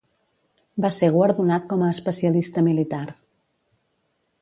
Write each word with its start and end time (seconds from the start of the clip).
Va 0.85 0.91
ser 0.95 1.09
guardonat 1.17 1.69
com 1.75 1.85
a 1.85 1.91
especialista 1.99 2.67
militar. 2.71 3.07